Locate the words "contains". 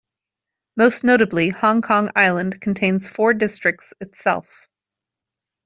2.59-3.07